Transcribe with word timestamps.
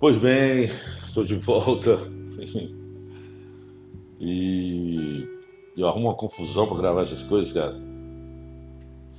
Pois 0.00 0.16
bem, 0.16 0.62
estou 0.62 1.24
de 1.24 1.34
volta. 1.34 1.98
E 4.20 5.26
eu 5.76 5.88
arrumo 5.88 6.06
uma 6.06 6.14
confusão 6.14 6.68
para 6.68 6.76
gravar 6.76 7.02
essas 7.02 7.24
coisas, 7.24 7.52
cara. 7.52 7.76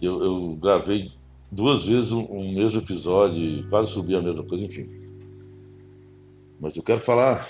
Eu, 0.01 0.23
eu 0.23 0.55
gravei 0.55 1.11
duas 1.51 1.85
vezes 1.85 2.13
um, 2.13 2.23
um 2.31 2.53
mesmo 2.53 2.79
episódio 2.79 3.67
quase 3.69 3.91
subi 3.91 4.15
a 4.15 4.21
mesma 4.21 4.41
coisa, 4.43 4.63
enfim. 4.63 4.87
Mas 6.61 6.77
eu 6.77 6.83
quero 6.83 7.01
falar 7.01 7.45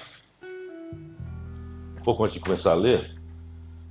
um 1.99 2.03
pouco 2.03 2.23
antes 2.23 2.33
de 2.33 2.39
começar 2.39 2.71
a 2.71 2.75
ler 2.75 3.15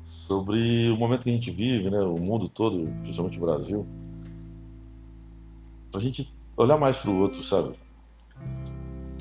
sobre 0.05 0.91
o 0.91 0.96
momento 0.96 1.23
que 1.23 1.30
a 1.30 1.34
gente 1.34 1.52
vive, 1.52 1.89
né? 1.91 2.00
O 2.00 2.19
mundo 2.19 2.48
todo, 2.48 2.89
principalmente 3.02 3.39
o 3.39 3.42
Brasil. 3.42 3.86
Pra 5.92 6.00
gente 6.00 6.28
olhar 6.56 6.77
mais 6.77 6.97
pro 6.98 7.14
outro, 7.14 7.41
sabe? 7.45 7.77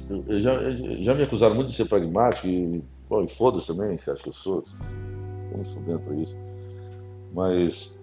Eu, 0.10 0.42
já, 0.42 0.54
já 1.02 1.14
me 1.14 1.24
acusaram 1.24 1.56
muito 1.56 1.70
de 1.70 1.76
ser 1.76 1.86
pragmático 1.86 2.48
e, 2.48 2.78
e 2.78 3.28
foda-se 3.30 3.68
também, 3.68 3.98
você 3.98 4.12
acha 4.12 4.24
que 4.24 4.30
eu 4.30 4.34
sou? 4.34 4.64
Tô 5.52 5.58
me 5.58 5.66
fudendo 5.66 6.00
pra 6.00 6.16
isso. 6.16 6.36
Mas 7.34 8.00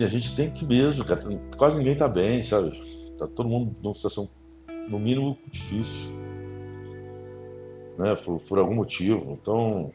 assim, 0.00 0.04
a 0.04 0.08
gente 0.08 0.34
tem 0.34 0.50
que 0.50 0.66
mesmo, 0.66 1.04
cara, 1.04 1.20
quase 1.56 1.78
ninguém 1.78 1.96
tá 1.96 2.08
bem, 2.08 2.42
sabe? 2.42 2.80
Tá 3.18 3.26
todo 3.26 3.48
mundo 3.48 3.76
numa 3.82 3.94
situação, 3.94 4.28
no 4.88 4.98
mínimo, 4.98 5.36
difícil. 5.50 6.12
Né? 7.98 8.14
Por, 8.16 8.40
por 8.40 8.58
algum 8.58 8.74
motivo. 8.74 9.38
Então, 9.40 9.92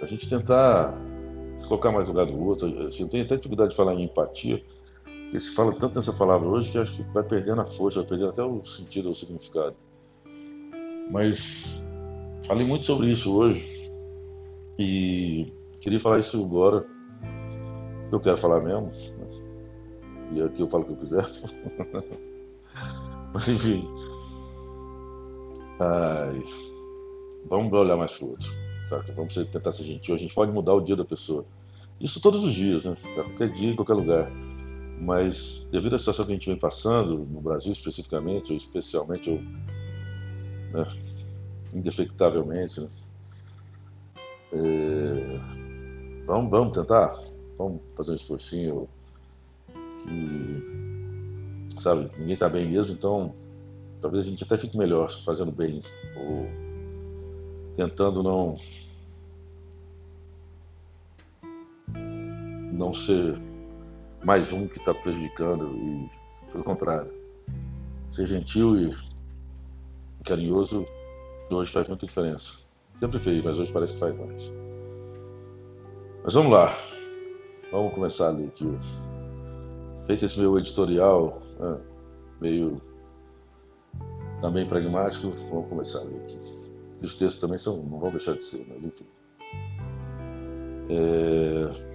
a 0.00 0.06
gente 0.06 0.28
tentar 0.28 0.94
se 1.60 1.66
colocar 1.66 1.90
mais 1.90 2.06
no 2.06 2.12
lugar 2.12 2.26
do 2.26 2.40
outro. 2.40 2.86
Assim, 2.86 3.02
eu 3.02 3.08
tenho 3.08 3.24
até 3.24 3.36
dificuldade 3.36 3.70
de 3.70 3.76
falar 3.76 3.94
em 3.94 4.04
empatia 4.04 4.62
porque 5.30 5.38
se 5.38 5.54
fala 5.54 5.72
tanto 5.72 5.94
nessa 5.94 6.12
palavra 6.12 6.48
hoje 6.48 6.72
que 6.72 6.78
acho 6.78 6.92
que 6.92 7.04
vai 7.12 7.22
perdendo 7.22 7.60
a 7.60 7.66
força, 7.66 8.00
vai 8.00 8.08
perdendo 8.08 8.30
até 8.30 8.42
o 8.42 8.64
sentido, 8.64 9.12
o 9.12 9.14
significado. 9.14 9.76
Mas 11.08 11.88
falei 12.44 12.66
muito 12.66 12.84
sobre 12.84 13.12
isso 13.12 13.36
hoje 13.36 13.64
e 14.76 15.52
queria 15.80 16.00
falar 16.00 16.18
isso 16.18 16.44
agora. 16.44 16.84
Eu 18.10 18.18
quero 18.18 18.36
falar 18.38 18.60
mesmo. 18.60 18.86
Né? 18.86 19.28
E 20.32 20.42
aqui 20.42 20.62
eu 20.62 20.68
falo 20.68 20.82
o 20.82 20.86
que 20.86 20.92
eu 20.94 20.96
quiser. 20.96 21.22
Mas 23.32 23.46
enfim. 23.46 23.88
Ai, 25.78 26.42
vamos 27.48 27.72
olhar 27.72 27.96
mais 27.96 28.18
pro 28.18 28.30
outro. 28.30 28.50
Sabe? 28.88 29.12
Vamos 29.12 29.34
tentar 29.34 29.72
ser 29.72 29.84
gentil. 29.84 30.16
A 30.16 30.18
gente 30.18 30.34
pode 30.34 30.50
mudar 30.50 30.74
o 30.74 30.80
dia 30.80 30.96
da 30.96 31.04
pessoa. 31.04 31.44
Isso 32.00 32.20
todos 32.20 32.42
os 32.42 32.52
dias, 32.52 32.84
né? 32.84 32.96
Qualquer 33.14 33.52
dia, 33.52 33.70
em 33.70 33.76
qualquer 33.76 33.94
lugar 33.94 34.49
mas 35.00 35.68
devido 35.72 35.96
à 35.96 35.98
situação 35.98 36.26
que 36.26 36.32
a 36.32 36.34
gente 36.34 36.48
vem 36.48 36.58
passando, 36.58 37.18
no 37.18 37.40
Brasil 37.40 37.72
especificamente, 37.72 38.52
ou 38.52 38.56
especialmente, 38.58 39.30
ou 39.30 39.38
né, 40.72 40.84
indefectavelmente, 41.72 42.80
né, 42.80 42.88
é, 44.52 45.38
vamos, 46.26 46.50
vamos 46.50 46.76
tentar, 46.76 47.18
vamos 47.56 47.80
fazer 47.96 48.12
um 48.12 48.16
esforcinho 48.16 48.88
que, 50.02 51.80
sabe, 51.80 52.10
ninguém 52.18 52.34
está 52.34 52.48
bem 52.48 52.70
mesmo, 52.70 52.92
então 52.92 53.32
talvez 54.02 54.26
a 54.26 54.30
gente 54.30 54.44
até 54.44 54.58
fique 54.58 54.76
melhor 54.76 55.10
fazendo 55.24 55.50
bem, 55.50 55.80
ou 56.16 56.46
tentando 57.76 58.22
não 58.22 58.54
não 62.72 62.94
ser 62.94 63.34
mais 64.24 64.52
um 64.52 64.66
que 64.66 64.78
está 64.78 64.92
prejudicando 64.92 65.74
e 65.76 66.10
pelo 66.52 66.62
contrário 66.62 67.10
ser 68.10 68.26
gentil 68.26 68.76
e 68.76 68.94
carinhoso 70.24 70.86
hoje 71.50 71.72
faz 71.72 71.88
muita 71.88 72.06
diferença. 72.06 72.68
Sempre 72.98 73.18
fez 73.18 73.42
mas 73.42 73.58
hoje 73.58 73.72
parece 73.72 73.94
que 73.94 73.98
faz 73.98 74.16
mais. 74.16 74.54
Mas 76.22 76.34
vamos 76.34 76.52
lá. 76.52 76.72
Vamos 77.72 77.94
começar 77.94 78.28
ali 78.28 78.44
aqui. 78.44 78.66
Feito 80.06 80.24
esse 80.24 80.38
meu 80.38 80.58
editorial 80.58 81.40
né, 81.58 81.80
meio 82.40 82.80
também 84.40 84.66
pragmático 84.66 85.30
vamos 85.50 85.68
começar 85.68 86.00
ali 86.00 86.16
aqui. 86.18 86.38
Os 87.02 87.14
textos 87.14 87.40
também 87.40 87.58
são 87.58 87.78
não 87.78 87.98
vão 87.98 88.10
deixar 88.10 88.34
de 88.34 88.42
ser 88.42 88.66
mas 88.68 88.84
enfim. 88.84 89.06
É 90.90 91.89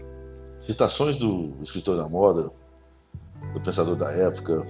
Citações 0.66 1.18
do 1.18 1.54
escritor 1.62 1.96
da 1.96 2.10
moda, 2.10 2.50
do 3.54 3.62
pensador 3.62 3.96
da 3.96 4.12
época, 4.12 4.64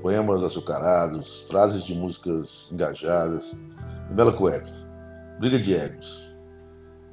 poemas 0.00 0.42
açucarados, 0.42 1.46
frases 1.48 1.84
de 1.84 1.94
músicas 1.94 2.70
engajadas, 2.72 3.60
bela 4.10 4.32
cueca, 4.32 4.72
briga 5.38 5.58
de 5.58 5.74
egos, 5.74 6.34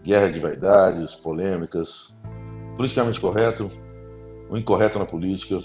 guerra 0.01 0.31
de 0.31 0.39
vaidades, 0.39 1.13
polêmicas, 1.13 2.17
politicamente 2.77 3.19
correto, 3.19 3.69
o 4.49 4.55
incorreto 4.55 4.97
na 4.97 5.05
política, 5.05 5.59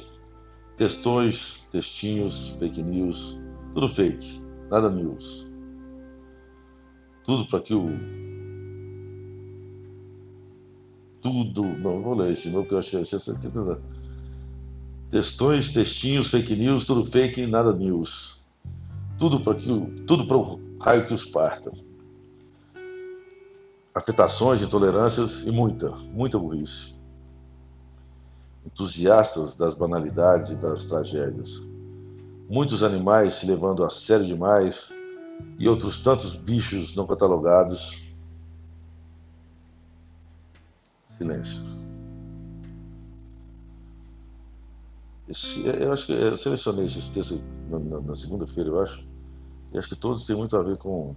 textões, 0.76 1.66
textinhos, 1.70 2.56
fake 2.58 2.82
news, 2.82 3.38
tudo 3.74 3.88
fake, 3.88 4.40
nada 4.68 4.90
news. 4.90 5.48
Tudo 7.24 7.46
para 7.48 7.60
que 7.60 7.74
o 7.74 7.88
tudo. 11.26 11.64
Não, 11.64 12.00
vou 12.00 12.14
ler 12.14 12.30
esse 12.30 12.48
novo 12.48 12.68
que 12.68 12.74
eu 12.74 12.78
achei. 12.78 13.02
achei 13.02 13.18
Textões, 15.10 15.72
textinhos, 15.72 16.30
fake 16.30 16.54
news, 16.54 16.84
tudo 16.84 17.04
fake, 17.04 17.46
nada 17.46 17.72
news. 17.72 18.36
Tudo 19.18 19.40
para 19.40 19.54
tudo 20.06 20.26
para 20.26 20.36
o 20.36 20.60
raio 20.80 21.06
que 21.06 21.14
os 21.14 21.24
parta. 21.24 21.72
Afetações, 23.94 24.62
intolerâncias 24.62 25.46
e 25.46 25.50
muita, 25.50 25.90
muita 26.12 26.38
burrice. 26.38 26.94
Entusiastas 28.64 29.56
das 29.56 29.74
banalidades 29.74 30.50
e 30.50 30.56
das 30.56 30.84
tragédias. 30.84 31.68
Muitos 32.48 32.82
animais 32.82 33.34
se 33.34 33.46
levando 33.46 33.82
a 33.82 33.90
sério 33.90 34.26
demais 34.26 34.92
e 35.58 35.68
outros 35.68 36.02
tantos 36.02 36.36
bichos 36.36 36.94
não 36.94 37.06
catalogados 37.06 38.05
Silêncio. 41.16 41.62
Esse, 45.28 45.66
eu 45.66 45.92
acho 45.92 46.06
que 46.06 46.12
eu 46.12 46.36
selecionei 46.36 46.84
esses 46.84 47.08
textos 47.08 47.42
na, 47.70 47.78
na, 47.78 48.00
na 48.00 48.14
segunda-feira, 48.14 48.70
eu 48.70 48.80
acho. 48.80 49.06
E 49.72 49.78
acho 49.78 49.88
que 49.88 49.96
todos 49.96 50.26
têm 50.26 50.36
muito 50.36 50.56
a 50.56 50.62
ver 50.62 50.76
com. 50.76 51.16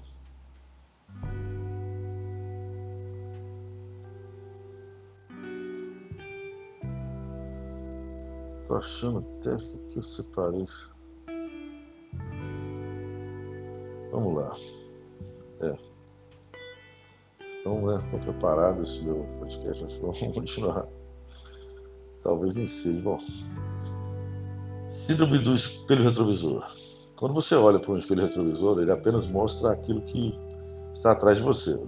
Tô 8.68 8.76
achando 8.76 9.26
até 9.40 9.58
que 9.58 9.98
eu 9.98 10.02
separei. 10.02 10.66
Vamos 14.12 14.36
lá. 14.36 14.52
É. 15.62 15.99
Então, 17.70 17.86
né, 17.86 18.00
estou 18.00 18.20
preparado 18.20 18.82
esse 18.82 19.04
meu 19.04 19.28
podcast, 19.38 19.84
mas 19.84 19.98
vamos 20.02 20.20
continuar. 20.34 20.88
Talvez 22.24 22.56
nem 22.56 22.66
seja. 22.66 23.00
Bom, 23.04 23.20
síndrome 25.06 25.38
do 25.38 25.54
espelho 25.54 26.04
retrovisor. 26.04 26.66
Quando 27.16 27.36
você 27.36 27.54
olha 27.54 27.80
para 27.80 27.92
um 27.92 27.98
espelho 27.98 28.24
retrovisor, 28.24 28.80
ele 28.80 28.92
apenas 28.92 29.28
mostra 29.28 29.72
aquilo 29.72 30.02
que 30.02 30.34
está 30.94 31.12
atrás 31.12 31.38
de 31.38 31.44
você. 31.44 31.80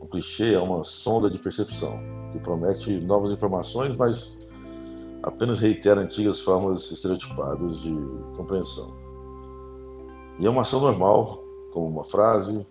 O 0.00 0.06
clichê 0.06 0.52
é 0.52 0.60
uma 0.60 0.84
sonda 0.84 1.30
de 1.30 1.38
percepção 1.38 1.98
que 2.32 2.38
promete 2.38 3.00
novas 3.00 3.30
informações, 3.30 3.96
mas 3.96 4.36
apenas 5.22 5.60
reitera 5.60 6.02
antigas 6.02 6.40
formas 6.40 6.90
estereotipadas 6.90 7.80
de 7.80 7.94
compreensão. 8.36 8.94
E 10.38 10.46
é 10.46 10.50
uma 10.50 10.60
ação 10.60 10.80
normal, 10.80 11.42
como 11.72 11.88
uma 11.88 12.04
frase, 12.04 12.66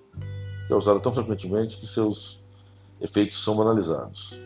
que 0.67 0.73
é 0.73 0.75
usada 0.75 0.99
tão 0.99 1.13
frequentemente 1.13 1.77
que 1.77 1.87
seus 1.87 2.43
efeitos 2.99 3.41
são 3.41 3.55
banalizados. 3.55 4.37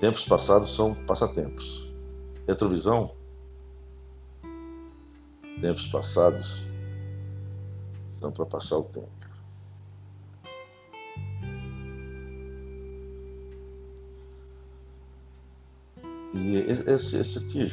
Tempos 0.00 0.24
passados 0.24 0.74
são 0.74 0.94
passatempos. 0.94 1.92
Retrovisão? 2.46 3.12
Tempos 5.60 5.88
passados 5.88 6.62
são 8.20 8.30
para 8.30 8.46
passar 8.46 8.78
o 8.78 8.84
tempo. 8.84 9.08
E 16.32 16.56
esse, 16.86 17.16
esse 17.16 17.38
aqui, 17.38 17.72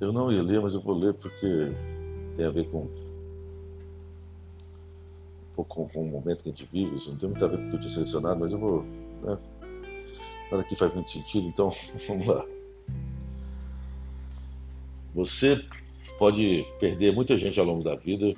eu 0.00 0.12
não 0.12 0.30
ia 0.30 0.42
ler, 0.42 0.60
mas 0.60 0.74
eu 0.74 0.80
vou 0.80 0.96
ler 0.96 1.14
porque 1.14 1.72
tem 2.36 2.46
a 2.46 2.50
ver 2.50 2.70
com 2.70 2.88
com, 5.56 5.64
com 5.64 6.02
o 6.02 6.08
momento 6.08 6.42
que 6.42 6.48
a 6.48 6.52
gente 6.52 6.68
vive, 6.72 6.96
isso 6.96 7.10
não 7.10 7.18
tem 7.18 7.28
muito 7.28 7.44
a 7.44 7.48
ver 7.48 7.58
com 7.58 7.66
o 7.66 7.70
que 7.70 7.76
eu 7.76 7.80
tinha 7.80 7.92
selecionado, 7.92 8.40
mas 8.40 8.52
eu 8.52 8.58
vou. 8.58 8.82
Né? 9.22 9.38
Nada 10.50 10.62
aqui 10.62 10.74
faz 10.74 10.94
muito 10.94 11.10
sentido, 11.12 11.48
então 11.48 11.68
vamos 12.08 12.26
lá. 12.26 12.44
Você 15.14 15.64
pode 16.18 16.64
perder 16.78 17.12
muita 17.12 17.36
gente 17.36 17.58
ao 17.58 17.66
longo 17.66 17.82
da 17.82 17.96
vida 17.96 18.32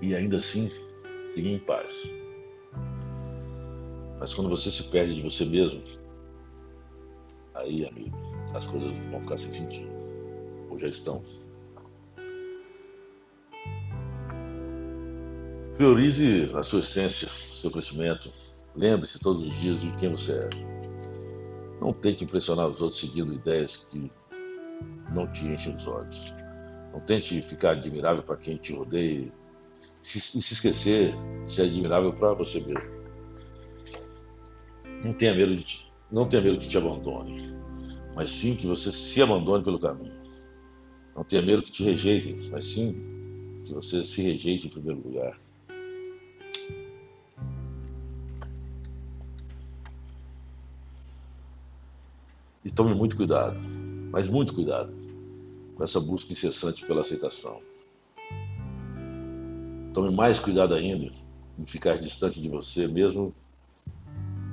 e 0.00 0.14
ainda 0.14 0.36
assim 0.36 0.68
seguir 1.34 1.54
em 1.54 1.58
paz. 1.58 2.12
Mas 4.18 4.32
quando 4.34 4.50
você 4.50 4.70
se 4.70 4.84
perde 4.84 5.16
de 5.16 5.22
você 5.22 5.44
mesmo, 5.44 5.82
aí, 7.54 7.86
amigo, 7.86 8.16
as 8.54 8.66
coisas 8.66 9.08
vão 9.08 9.20
ficar 9.20 9.36
sem 9.36 9.52
sentido. 9.52 9.90
Ou 10.70 10.78
já 10.78 10.88
estão. 10.88 11.20
Priorize 15.76 16.54
a 16.54 16.62
sua 16.62 16.80
essência, 16.80 17.28
seu 17.28 17.70
crescimento. 17.70 18.30
Lembre-se 18.76 19.18
todos 19.18 19.42
os 19.42 19.54
dias 19.60 19.80
de 19.80 19.90
quem 19.96 20.10
você 20.10 20.32
é. 20.32 20.50
Não 21.80 21.92
tente 21.92 22.24
impressionar 22.24 22.68
os 22.68 22.80
outros 22.80 23.00
seguindo 23.00 23.32
ideias 23.32 23.76
que 23.76 24.10
não 25.12 25.26
te 25.26 25.46
enchem 25.46 25.74
os 25.74 25.86
olhos. 25.86 26.32
Não 26.92 27.00
tente 27.00 27.40
ficar 27.42 27.72
admirável 27.72 28.22
para 28.22 28.36
quem 28.36 28.56
te 28.58 28.74
rodeia 28.74 29.20
e 29.20 29.32
se, 30.00 30.20
se 30.20 30.52
esquecer 30.52 31.14
de 31.44 31.50
ser 31.50 31.62
admirável 31.62 32.12
para 32.12 32.34
você 32.34 32.60
mesmo. 32.60 33.02
Não 35.02 35.12
tenha 35.14 35.34
medo 35.34 35.56
de 35.56 35.64
te, 35.64 35.92
não 36.10 36.28
tenha 36.28 36.42
medo 36.42 36.58
que 36.58 36.68
te 36.68 36.76
abandone, 36.76 37.36
mas 38.14 38.30
sim 38.30 38.54
que 38.54 38.66
você 38.66 38.92
se 38.92 39.22
abandone 39.22 39.64
pelo 39.64 39.80
caminho. 39.80 40.16
Não 41.16 41.24
tenha 41.24 41.42
medo 41.42 41.62
que 41.62 41.72
te 41.72 41.82
rejeitem, 41.82 42.36
mas 42.50 42.66
sim 42.66 42.92
que 43.64 43.72
você 43.72 44.02
se 44.02 44.22
rejeite 44.22 44.66
em 44.66 44.70
primeiro 44.70 45.00
lugar. 45.00 45.34
E 52.64 52.70
tome 52.70 52.94
muito 52.94 53.16
cuidado, 53.16 53.60
mas 54.10 54.28
muito 54.28 54.54
cuidado, 54.54 54.92
com 55.74 55.82
essa 55.82 56.00
busca 56.00 56.32
incessante 56.32 56.86
pela 56.86 57.00
aceitação. 57.00 57.60
Tome 59.92 60.14
mais 60.14 60.38
cuidado 60.38 60.74
ainda 60.74 61.10
em 61.58 61.66
ficar 61.66 61.98
distante 61.98 62.40
de 62.40 62.48
você, 62.48 62.86
mesmo 62.86 63.34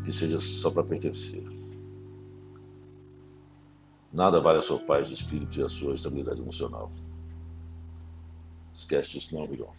que 0.04 0.12
seja 0.12 0.40
só 0.40 0.72
para 0.72 0.84
pertencer. 0.84 1.46
Nada 4.12 4.40
vale 4.40 4.58
a 4.58 4.62
sua 4.62 4.80
paz 4.80 5.08
de 5.08 5.14
espírito 5.14 5.60
e 5.60 5.64
a 5.64 5.70
sua 5.70 5.94
estabilidade 5.94 6.42
emocional. 6.42 6.90
Esquece 8.74 9.12
disso 9.12 9.36
não, 9.36 9.44
amigão. 9.44 9.72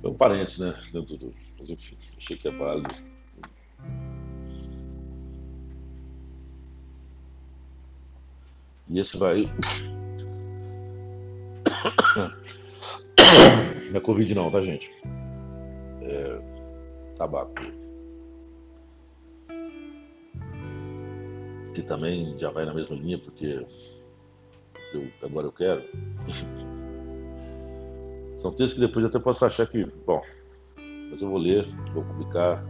Foi 0.00 0.10
um 0.10 0.14
parênteses, 0.14 0.58
né? 0.58 0.74
Dentro 0.92 1.16
do. 1.18 1.34
Mas 1.58 1.68
enfim, 1.68 1.96
achei 2.16 2.36
que 2.36 2.48
é 2.48 2.50
válido. 2.50 2.88
E 8.88 8.98
esse 8.98 9.16
vai. 9.16 9.44
Não 13.90 13.96
é 13.96 14.00
Covid 14.00 14.34
não, 14.34 14.50
tá 14.50 14.60
gente? 14.60 14.90
É 16.02 16.40
tabaco. 17.16 17.54
Que 21.74 21.82
também 21.82 22.38
já 22.38 22.50
vai 22.50 22.64
na 22.64 22.72
mesma 22.72 22.96
linha, 22.96 23.18
porque 23.18 23.64
eu, 24.94 25.08
agora 25.22 25.46
eu 25.46 25.52
quero. 25.52 25.84
São 28.40 28.50
textos 28.50 28.74
que 28.74 28.80
depois 28.80 29.04
eu 29.04 29.10
até 29.10 29.18
posso 29.18 29.44
achar 29.44 29.66
que, 29.66 29.84
bom, 30.06 30.20
mas 31.10 31.20
eu 31.20 31.28
vou 31.28 31.38
ler, 31.38 31.66
vou 31.92 32.02
publicar, 32.02 32.64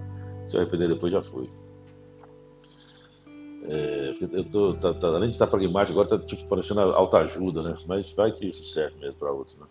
se 0.48 0.56
eu 0.56 0.60
arrepender 0.60 0.88
depois 0.88 1.12
já 1.12 1.22
foi. 1.22 1.48
É, 3.62 4.14
eu 4.32 4.44
tô, 4.50 4.72
tá, 4.72 4.92
tá, 4.94 5.08
além 5.08 5.28
de 5.28 5.36
estar 5.36 5.46
pragmático, 5.46 5.98
agora 5.98 6.16
está 6.16 6.26
tipo, 6.26 6.48
parecendo 6.48 6.80
alta 6.80 7.18
ajuda, 7.18 7.62
né? 7.62 7.74
Mas 7.86 8.10
vai 8.12 8.32
que 8.32 8.48
isso 8.48 8.64
serve 8.64 8.98
mesmo 8.98 9.16
para 9.16 9.30
outros, 9.30 9.56
né? 9.56 9.66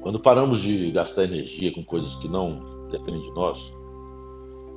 Quando 0.00 0.18
paramos 0.18 0.60
de 0.60 0.90
gastar 0.90 1.24
energia 1.24 1.72
com 1.72 1.84
coisas 1.84 2.16
que 2.16 2.28
não 2.28 2.64
dependem 2.90 3.22
de 3.22 3.30
nós 3.32 3.72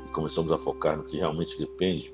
e 0.08 0.12
começamos 0.12 0.52
a 0.52 0.58
focar 0.58 0.98
no 0.98 1.04
que 1.04 1.18
realmente 1.18 1.58
depende, 1.58 2.14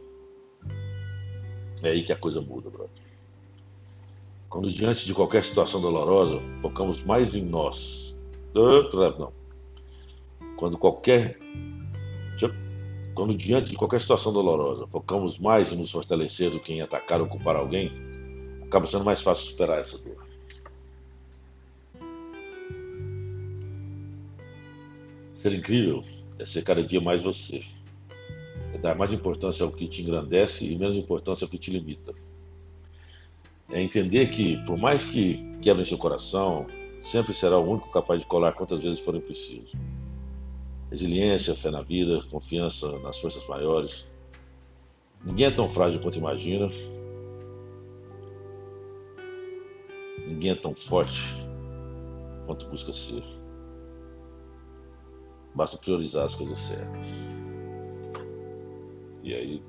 é 1.84 1.90
aí 1.90 2.04
que 2.04 2.14
a 2.14 2.18
coisa 2.18 2.40
muda, 2.40 2.70
brother. 2.70 3.15
Quando 4.56 4.72
diante 4.72 5.06
de 5.06 5.14
qualquer 5.14 5.44
situação 5.44 5.82
dolorosa, 5.82 6.40
focamos 6.62 7.04
mais 7.04 7.36
em 7.36 7.44
nós. 7.44 8.18
Não. 8.54 9.34
Quando 10.56 10.78
qualquer 10.78 11.38
quando 13.14 13.36
diante 13.36 13.72
de 13.72 13.76
qualquer 13.76 14.00
situação 14.00 14.32
dolorosa, 14.32 14.88
focamos 14.88 15.38
mais 15.38 15.74
em 15.74 15.76
nos 15.76 15.92
fortalecer 15.92 16.52
do 16.52 16.62
que 16.62 16.72
em 16.72 16.82
atacar 16.82 17.20
ou 17.20 17.28
culpar 17.28 17.58
alguém, 17.58 17.92
acaba 18.64 18.88
sendo 18.88 19.04
mais 19.04 19.22
fácil 19.22 19.52
superar 19.52 19.80
essa 19.80 19.98
dor. 19.98 20.24
Ser 25.34 25.52
incrível 25.52 26.00
é 26.40 26.46
ser 26.46 26.64
cada 26.64 26.82
dia 26.82 27.02
mais 27.02 27.22
você. 27.24 27.62
É 28.74 28.78
dar 28.78 28.96
mais 28.96 29.12
importância 29.12 29.66
ao 29.66 29.72
que 29.74 29.86
te 29.86 30.02
engrandece 30.02 30.66
e 30.66 30.78
menos 30.78 30.96
importância 30.96 31.44
ao 31.44 31.52
que 31.52 31.58
te 31.58 31.72
limita. 31.72 32.14
É 33.70 33.82
entender 33.82 34.30
que, 34.30 34.58
por 34.66 34.78
mais 34.80 35.04
que 35.04 35.58
quebrem 35.62 35.86
seu 35.86 35.98
coração, 35.98 36.68
sempre 37.02 37.34
será 37.34 37.58
o 37.58 37.70
único 37.70 37.90
capaz 37.92 38.20
de 38.20 38.26
colar 38.28 38.54
quantas 38.54 38.84
vezes 38.84 39.00
forem 39.00 39.22
preciso. 39.22 39.78
Resiliência, 40.90 41.56
fé 41.56 41.72
na 41.72 41.82
vida, 41.82 42.22
confiança 42.30 42.98
nas 43.00 43.20
forças 43.20 43.46
maiores. 43.48 44.12
Ninguém 45.26 45.48
é 45.48 45.52
tão 45.52 45.70
frágil 45.70 46.00
quanto 46.00 46.20
imagina. 46.20 46.68
Ninguém 50.28 50.52
é 50.52 50.56
tão 50.56 50.76
forte 50.76 51.22
quanto 52.46 52.68
busca 52.68 52.94
ser. 52.94 53.24
Basta 55.56 55.78
priorizar 55.78 56.26
as 56.26 56.36
coisas 56.36 56.58
certas. 56.58 57.24
E 59.24 59.34
aí, 59.34 59.64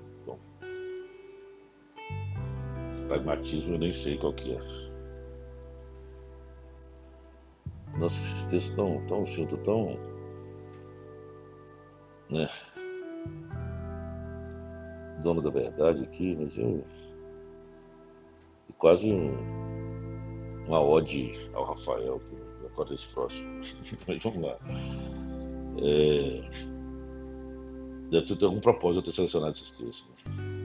Pragmatismo 3.08 3.74
eu 3.74 3.78
nem 3.78 3.90
sei 3.90 4.18
qual 4.18 4.32
que 4.32 4.54
é. 4.54 4.86
Nossa, 7.98 8.20
esses 8.20 8.44
textos 8.44 8.76
tão, 8.76 9.06
tão, 9.06 9.24
sinto 9.24 9.56
tão. 9.58 9.96
Né? 12.30 12.46
Dono 15.22 15.40
da 15.40 15.50
verdade 15.50 16.04
aqui, 16.04 16.36
mas 16.38 16.58
eu. 16.58 16.84
Quase 18.78 19.10
um, 19.10 19.32
uma 20.66 20.82
ode 20.82 21.30
ao 21.54 21.64
Rafael, 21.64 22.20
que 22.20 22.66
acorda 22.66 22.94
esse 22.94 23.06
próximo. 23.08 23.60
mas 24.06 24.22
vamos 24.22 24.42
lá. 24.42 24.58
É, 25.82 26.48
deve 28.10 28.36
ter 28.36 28.44
algum 28.44 28.60
propósito 28.60 28.98
eu 28.98 29.04
ter 29.04 29.12
selecionado 29.12 29.52
esses 29.52 29.70
textos. 29.70 30.24
Né? 30.26 30.55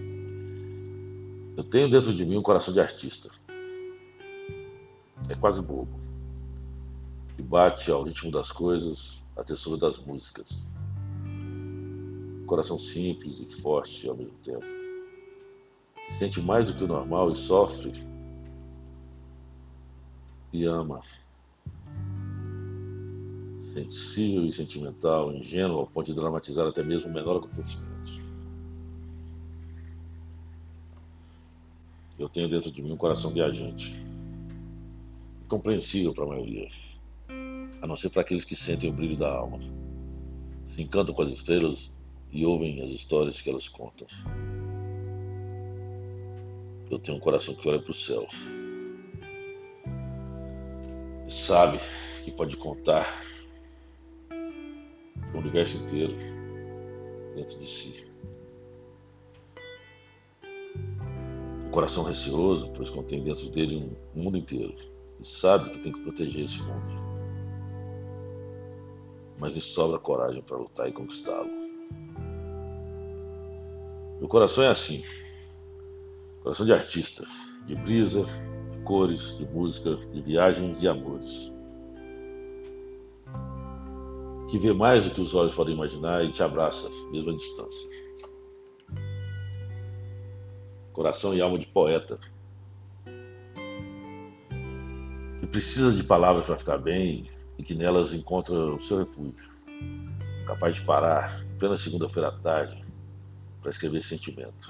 Eu 1.57 1.63
tenho 1.63 1.89
dentro 1.89 2.13
de 2.13 2.25
mim 2.25 2.37
um 2.37 2.41
coração 2.41 2.73
de 2.73 2.79
artista. 2.79 3.29
É 5.29 5.35
quase 5.35 5.61
bobo. 5.61 5.99
Que 7.35 7.41
bate 7.41 7.91
ao 7.91 8.03
ritmo 8.03 8.31
das 8.31 8.51
coisas, 8.51 9.27
a 9.35 9.43
textura 9.43 9.77
das 9.77 9.97
músicas. 9.99 10.67
Coração 12.47 12.77
simples 12.77 13.39
e 13.39 13.61
forte 13.61 14.07
ao 14.07 14.15
mesmo 14.15 14.37
tempo. 14.43 14.65
Sente 16.19 16.41
mais 16.41 16.67
do 16.67 16.73
que 16.73 16.83
o 16.83 16.87
normal 16.87 17.31
e 17.31 17.35
sofre 17.35 17.91
e 20.53 20.65
ama 20.65 21.01
sensível 23.73 24.45
e 24.45 24.51
sentimental, 24.51 25.33
ingênuo, 25.33 25.79
ao 25.79 25.87
ponto 25.87 26.07
de 26.07 26.13
dramatizar 26.13 26.67
até 26.67 26.83
mesmo 26.83 27.09
o 27.09 27.13
menor 27.13 27.37
acontecimento. 27.37 27.90
Eu 32.21 32.29
tenho 32.29 32.47
dentro 32.47 32.71
de 32.71 32.83
mim 32.83 32.91
um 32.91 32.97
coração 32.97 33.31
viajante, 33.31 33.91
incompreensível 35.43 36.13
para 36.13 36.23
a 36.23 36.27
maioria, 36.27 36.67
a 37.81 37.87
não 37.87 37.95
ser 37.95 38.11
para 38.11 38.21
aqueles 38.21 38.45
que 38.45 38.55
sentem 38.55 38.91
o 38.91 38.93
brilho 38.93 39.17
da 39.17 39.33
alma, 39.33 39.57
se 40.67 40.83
encantam 40.83 41.15
com 41.15 41.23
as 41.23 41.29
estrelas 41.29 41.97
e 42.31 42.45
ouvem 42.45 42.79
as 42.83 42.91
histórias 42.91 43.41
que 43.41 43.49
elas 43.49 43.67
contam. 43.67 44.05
Eu 46.91 46.99
tenho 46.99 47.17
um 47.17 47.19
coração 47.19 47.55
que 47.55 47.67
olha 47.67 47.81
para 47.81 47.89
o 47.89 47.95
céu 47.95 48.27
e 51.27 51.31
sabe 51.31 51.79
que 52.23 52.29
pode 52.29 52.55
contar 52.55 53.03
o 55.33 55.39
universo 55.39 55.77
inteiro 55.77 56.15
dentro 57.33 57.59
de 57.59 57.65
si. 57.65 58.10
Coração 61.71 62.03
receoso, 62.03 62.69
pois 62.75 62.89
contém 62.89 63.23
dentro 63.23 63.49
dele 63.49 63.77
um 64.13 64.23
mundo 64.23 64.37
inteiro 64.37 64.73
e 65.19 65.25
sabe 65.25 65.69
que 65.69 65.79
tem 65.79 65.91
que 65.91 66.01
proteger 66.01 66.45
esse 66.45 66.61
mundo. 66.61 67.11
Mas 69.39 69.53
lhe 69.53 69.61
sobra 69.61 69.97
coragem 69.97 70.41
para 70.43 70.57
lutar 70.57 70.87
e 70.87 70.91
conquistá-lo. 70.91 71.49
Meu 74.19 74.27
coração 74.27 74.63
é 74.63 74.67
assim. 74.67 75.01
Coração 76.43 76.65
de 76.65 76.73
artista, 76.73 77.25
de 77.65 77.75
brisa, 77.75 78.23
de 78.71 78.79
cores, 78.79 79.37
de 79.37 79.47
música, 79.47 79.95
de 79.95 80.21
viagens 80.21 80.83
e 80.83 80.87
amores. 80.87 81.51
Que 84.49 84.59
vê 84.59 84.73
mais 84.73 85.05
do 85.05 85.11
que 85.11 85.21
os 85.21 85.33
olhos 85.33 85.53
podem 85.53 85.73
imaginar 85.73 86.23
e 86.25 86.31
te 86.31 86.43
abraça, 86.43 86.89
mesmo 87.11 87.31
à 87.31 87.35
distância. 87.35 87.89
Coração 90.93 91.33
e 91.33 91.41
alma 91.41 91.57
de 91.57 91.67
poeta. 91.67 92.19
Que 95.39 95.47
precisa 95.47 95.91
de 95.91 96.03
palavras 96.03 96.45
para 96.45 96.57
ficar 96.57 96.77
bem 96.77 97.29
e 97.57 97.63
que 97.63 97.75
nelas 97.75 98.13
encontra 98.13 98.53
o 98.53 98.81
seu 98.81 98.99
refúgio. 98.99 99.49
Capaz 100.45 100.75
de 100.75 100.81
parar, 100.81 101.45
plena 101.57 101.77
segunda-feira 101.77 102.29
à 102.29 102.31
tarde, 102.31 102.79
para 103.61 103.69
escrever 103.69 104.01
sentimento 104.01 104.69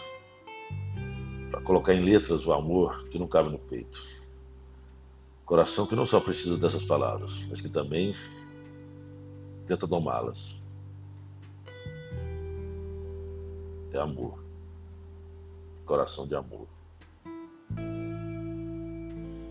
para 1.51 1.61
colocar 1.61 1.93
em 1.93 2.01
letras 2.01 2.47
o 2.47 2.53
amor 2.53 3.07
que 3.09 3.19
não 3.19 3.27
cabe 3.27 3.49
no 3.49 3.59
peito. 3.59 4.01
Coração 5.45 5.85
que 5.85 5.95
não 5.95 6.05
só 6.05 6.19
precisa 6.21 6.57
dessas 6.57 6.83
palavras, 6.83 7.45
mas 7.49 7.59
que 7.59 7.67
também 7.67 8.13
tenta 9.67 9.85
domá-las. 9.85 10.63
É 13.91 13.99
amor. 13.99 14.50
Coração 15.91 16.25
de 16.25 16.35
amor. 16.35 16.69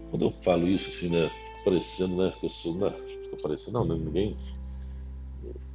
Quando 0.08 0.24
eu 0.24 0.30
falo 0.30 0.66
isso, 0.66 0.88
assim, 0.88 1.10
né, 1.10 1.28
fica 1.28 1.64
parecendo, 1.64 2.16
né, 2.16 2.32
que 2.40 2.46
eu 2.46 2.50
sou, 2.50 2.78
né, 2.78 2.90
fica 2.90 3.36
parecendo, 3.42 3.84
não, 3.84 3.84
né, 3.84 4.02
ninguém. 4.02 4.34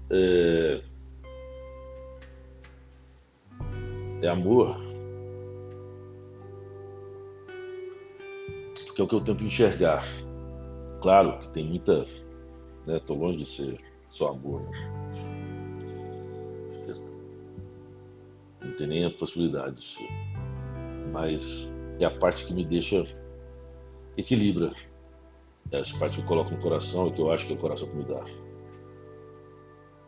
É, 0.10 0.82
é 4.24 4.28
amor 4.28 4.80
que 8.96 9.02
é 9.02 9.04
o 9.04 9.08
que 9.08 9.14
eu 9.14 9.22
tento 9.22 9.44
enxergar. 9.44 10.04
Claro 11.00 11.38
que 11.38 11.50
tem 11.50 11.64
muita. 11.64 12.06
Né, 12.88 13.00
tô 13.06 13.14
longe 13.14 13.38
de 13.38 13.46
ser 13.46 13.80
só 14.10 14.30
amor. 14.30 14.62
Né? 14.64 14.72
Não 18.62 18.76
tem 18.76 18.88
nem 18.88 19.06
a 19.06 19.12
possibilidade 19.12 19.76
de 19.76 19.84
ser. 19.84 20.25
Mas 21.16 21.74
é 21.98 22.04
a 22.04 22.12
parte 22.12 22.44
que 22.44 22.54
me 22.54 22.66
deixa. 22.66 23.06
equilibra. 24.18 24.74
É 25.72 25.80
essa 25.80 25.98
parte 25.98 26.18
que 26.18 26.24
eu 26.24 26.28
coloco 26.28 26.52
no 26.52 26.60
coração, 26.60 27.08
é 27.08 27.12
que 27.12 27.22
eu 27.22 27.32
acho 27.32 27.48
que 27.48 27.54
é 27.54 27.56
o 27.56 27.60
coração 27.60 27.88
que 27.88 27.96
me 27.96 28.04
dá. 28.04 28.22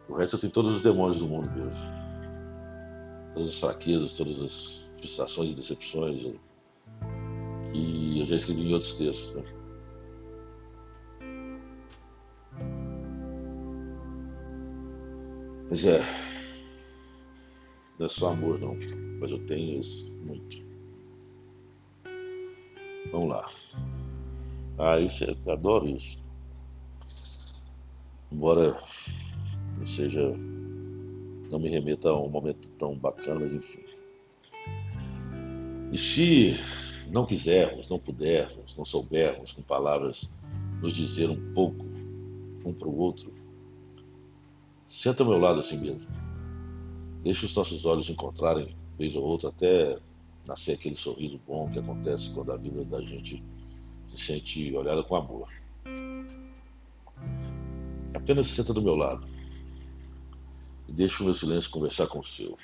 O 0.10 0.16
resto 0.16 0.36
eu 0.36 0.42
tenho 0.42 0.52
todos 0.52 0.76
os 0.76 0.82
demônios 0.82 1.20
do 1.20 1.28
mundo 1.28 1.50
mesmo. 1.52 1.80
Todas 3.34 3.48
as 3.48 3.60
fraquezas, 3.60 4.18
todas 4.18 4.42
as 4.42 4.92
frustrações 4.98 5.52
e 5.52 5.56
decepções 5.56 6.36
que 7.72 8.20
eu 8.20 8.26
já 8.26 8.36
escrevi 8.36 8.70
em 8.70 8.74
outros 8.74 8.94
textos. 8.96 9.36
Né? 9.36 9.44
Mas 15.70 15.86
é, 15.86 16.02
não 17.98 18.06
é 18.06 18.10
só 18.10 18.32
amor 18.32 18.60
não, 18.60 18.78
mas 19.22 19.32
eu 19.32 19.40
tenho 19.46 19.80
isso 19.80 20.14
muito. 20.18 20.67
Vamos 23.12 23.30
lá. 23.30 23.46
Ah, 24.78 25.00
isso 25.00 25.24
é, 25.24 25.52
adoro 25.52 25.88
isso. 25.88 26.20
Embora 28.32 28.80
não 29.78 29.86
seja, 29.86 30.22
não 31.50 31.60
me 31.60 31.70
remeta 31.70 32.10
a 32.10 32.20
um 32.20 32.30
momento 32.30 32.70
tão 32.78 32.96
bacana, 32.96 33.40
mas 33.40 33.54
enfim. 33.54 33.84
E 35.92 35.98
se 35.98 36.54
não 37.10 37.26
quisermos, 37.26 37.90
não 37.90 37.98
pudermos, 37.98 38.76
não 38.76 38.84
soubermos 38.84 39.54
com 39.54 39.62
palavras 39.62 40.30
nos 40.82 40.94
dizer 40.94 41.30
um 41.30 41.54
pouco 41.54 41.86
um 42.66 42.74
para 42.74 42.88
o 42.88 42.98
outro, 42.98 43.32
senta 44.88 45.24
ao 45.24 45.30
meu 45.30 45.40
lado 45.40 45.62
assim 45.62 45.78
mesmo. 45.78 46.06
Deixa 47.24 47.46
os 47.46 47.56
nossos 47.56 47.86
olhos 47.86 48.10
encontrarem, 48.10 48.76
vez 48.98 49.16
ou 49.16 49.24
outra, 49.24 49.50
até 49.50 49.98
nascer 50.48 50.74
aquele 50.74 50.96
sorriso 50.96 51.40
bom 51.46 51.70
que 51.70 51.80
acontece 51.80 52.34
quando 52.34 52.52
a 52.52 52.58
vida 52.58 52.84
da 52.86 53.02
gente 53.02 53.44
se 54.10 54.18
sente 54.18 54.76
olhada 54.76 55.04
com 55.04 55.16
amor. 55.16 55.48
Apenas 58.14 58.48
senta 58.48 58.74
do 58.74 58.82
meu 58.82 58.96
lado 58.96 59.28
e 60.88 60.94
deixa 60.94 61.22
o 61.22 61.26
meu 61.26 61.34
silêncio 61.34 61.70
conversar 61.70 62.08
com 62.08 62.20
o 62.20 62.24
seu 62.24 62.56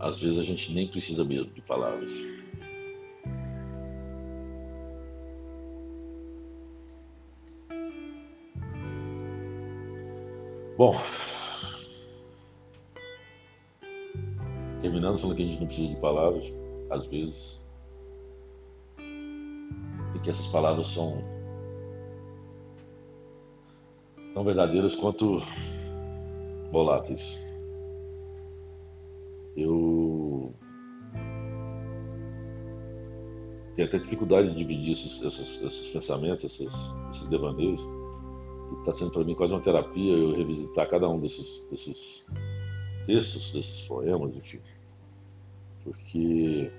às 0.00 0.18
vezes 0.18 0.38
a 0.38 0.42
gente 0.42 0.72
nem 0.72 0.88
precisa 0.88 1.22
mesmo 1.22 1.52
de 1.52 1.60
palavras. 1.60 2.10
Bom, 10.76 10.98
terminando 14.90 15.20
falando 15.20 15.36
que 15.36 15.42
a 15.44 15.46
gente 15.46 15.60
não 15.60 15.66
precisa 15.68 15.94
de 15.94 16.00
palavras, 16.00 16.58
às 16.90 17.06
vezes, 17.06 17.64
e 18.98 20.18
que 20.20 20.30
essas 20.30 20.48
palavras 20.48 20.88
são 20.88 21.22
tão 24.34 24.42
verdadeiras 24.42 24.96
quanto 24.96 25.40
voláteis. 26.72 27.38
Eu 29.56 30.52
tenho 33.76 33.86
até 33.86 33.98
dificuldade 33.98 34.48
de 34.48 34.56
dividir 34.56 34.92
esses, 34.92 35.22
esses, 35.22 35.62
esses 35.62 35.88
pensamentos, 35.88 36.44
esses, 36.44 36.74
esses 37.10 37.30
devaneios. 37.30 37.80
Está 38.80 38.92
sendo 38.92 39.10
para 39.12 39.24
mim 39.24 39.34
quase 39.34 39.52
uma 39.52 39.60
terapia 39.60 40.12
eu 40.12 40.32
revisitar 40.32 40.88
cada 40.88 41.08
um 41.08 41.18
desses, 41.20 41.68
desses 41.70 42.26
textos, 43.06 43.52
desses 43.52 43.82
poemas, 43.82 44.36
enfim. 44.36 44.60
Porque 45.84 46.70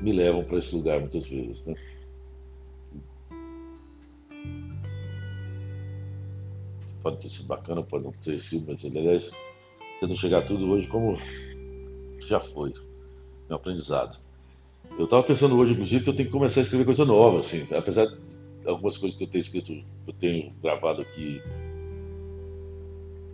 me 0.00 0.12
levam 0.12 0.44
para 0.44 0.58
esse 0.58 0.74
lugar 0.74 1.00
muitas 1.00 1.26
vezes, 1.28 1.66
né? 1.66 1.74
Pode 7.02 7.18
ter 7.18 7.28
sido 7.28 7.48
bacana, 7.48 7.82
pode 7.82 8.04
não 8.04 8.12
ter 8.12 8.38
sido, 8.38 8.66
mas 8.66 8.84
aliás 8.84 9.30
tento 10.00 10.16
chegar 10.16 10.42
tudo 10.46 10.70
hoje 10.70 10.86
como 10.88 11.14
já 12.26 12.40
foi, 12.40 12.72
meu 13.48 13.56
aprendizado. 13.56 14.18
Eu 14.98 15.04
estava 15.04 15.22
pensando 15.22 15.56
hoje, 15.56 15.72
inclusive, 15.72 16.04
que 16.04 16.10
eu 16.10 16.16
tenho 16.16 16.28
que 16.28 16.32
começar 16.32 16.60
a 16.60 16.62
escrever 16.62 16.84
coisa 16.84 17.04
nova, 17.04 17.40
assim, 17.40 17.66
apesar 17.74 18.06
de 18.06 18.68
algumas 18.68 18.96
coisas 18.96 19.16
que 19.16 19.24
eu 19.24 19.28
tenho 19.28 19.42
escrito, 19.42 19.66
que 19.72 19.84
eu 20.06 20.14
tenho 20.14 20.52
gravado 20.62 21.02
aqui, 21.02 21.40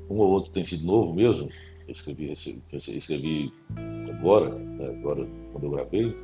um 0.09 0.17
ou 0.17 0.31
outro 0.31 0.51
tem 0.51 0.65
sido 0.65 0.87
novo 0.87 1.15
mesmo. 1.15 1.49
Escrevi, 1.91 2.33
escrevi 2.33 3.53
agora, 4.09 4.55
né, 4.55 4.91
agora 4.91 5.27
quando 5.51 5.65
eu 5.65 5.71
gravei, 5.71 6.17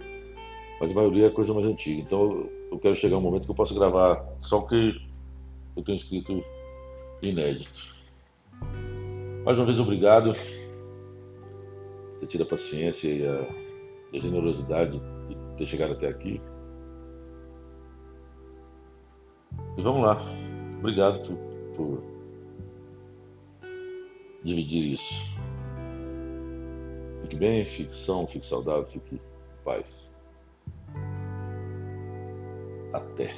mas 0.80 0.92
a 0.92 0.94
maioria 0.94 1.26
é 1.26 1.30
coisa 1.30 1.52
mais 1.52 1.66
antiga. 1.66 2.00
Então 2.00 2.48
eu 2.70 2.78
quero 2.78 2.94
chegar 2.94 3.16
um 3.16 3.20
momento 3.20 3.46
que 3.46 3.50
eu 3.50 3.54
possa 3.54 3.74
gravar 3.74 4.24
só 4.38 4.60
que 4.62 5.00
eu 5.76 5.82
tenho 5.82 5.96
escrito 5.96 6.42
inédito. 7.22 7.96
Mais 9.44 9.58
uma 9.58 9.66
vez, 9.66 9.78
obrigado 9.78 10.32
por 10.32 12.20
ter 12.20 12.26
tido 12.26 12.42
a 12.42 12.46
paciência 12.46 13.08
e 13.08 13.26
a, 13.26 13.48
e 14.12 14.16
a 14.16 14.20
generosidade 14.20 14.98
de 14.98 15.36
ter 15.56 15.66
chegado 15.66 15.92
até 15.92 16.08
aqui. 16.08 16.40
E 19.76 19.82
vamos 19.82 20.02
lá. 20.02 20.18
Obrigado 20.78 21.22
por, 21.28 21.36
por 21.76 22.02
dividir 24.42 24.92
isso. 24.92 25.14
Fique 27.26 27.38
bem, 27.38 27.64
fique 27.64 27.92
são, 27.92 28.24
fique 28.24 28.46
saudável, 28.46 28.86
fique 28.86 29.16
em 29.16 29.20
paz. 29.64 30.14
Até. 32.92 33.34